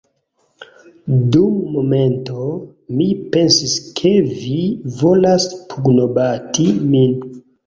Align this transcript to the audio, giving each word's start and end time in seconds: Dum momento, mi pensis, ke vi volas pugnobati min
Dum 1.35 1.59
momento, 1.75 2.45
mi 3.01 3.07
pensis, 3.35 3.75
ke 4.01 4.15
vi 4.33 4.59
volas 5.03 5.47
pugnobati 5.75 6.69
min 6.91 7.17